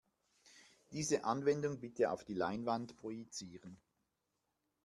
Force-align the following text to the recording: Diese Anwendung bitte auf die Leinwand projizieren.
Diese 0.93 1.25
Anwendung 1.25 1.79
bitte 1.79 2.09
auf 2.09 2.23
die 2.25 2.33
Leinwand 2.33 2.97
projizieren. 2.97 3.79